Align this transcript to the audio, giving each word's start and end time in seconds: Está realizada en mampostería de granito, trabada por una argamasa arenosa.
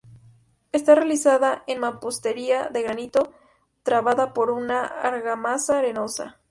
Está 0.71 0.95
realizada 0.95 1.63
en 1.67 1.79
mampostería 1.79 2.69
de 2.69 2.81
granito, 2.81 3.31
trabada 3.83 4.33
por 4.33 4.49
una 4.49 4.83
argamasa 4.83 5.77
arenosa. 5.77 6.39